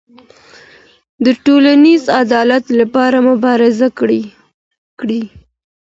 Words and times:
د 1.25 1.27
ټولنیز 1.45 2.03
عدالت 2.21 2.65
لپاره 2.79 3.17
مبارزه 3.29 3.87
کيږي. 4.99 5.25